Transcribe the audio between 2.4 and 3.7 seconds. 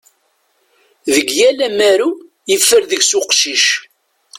yeffer deg-s uqcic.